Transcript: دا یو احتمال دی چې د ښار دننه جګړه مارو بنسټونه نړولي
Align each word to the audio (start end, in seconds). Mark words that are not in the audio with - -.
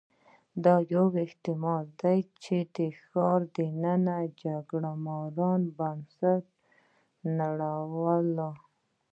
دا 0.63 0.75
یو 0.93 1.05
احتمال 1.25 1.85
دی 2.01 2.19
چې 2.43 2.57
د 2.75 2.77
ښار 3.03 3.39
دننه 3.57 4.17
جګړه 4.41 4.91
مارو 5.05 5.73
بنسټونه 5.77 6.41
نړولي 7.37 8.51